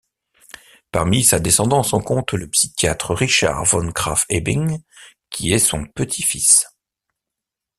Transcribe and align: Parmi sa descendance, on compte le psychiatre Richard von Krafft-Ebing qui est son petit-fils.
Parmi 0.91 1.23
sa 1.23 1.37
descendance, 1.39 1.93
on 1.93 2.01
compte 2.01 2.33
le 2.33 2.49
psychiatre 2.49 3.13
Richard 3.13 3.63
von 3.65 3.91
Krafft-Ebing 3.91 4.81
qui 5.29 5.53
est 5.53 5.59
son 5.59 5.85
petit-fils. 5.85 6.65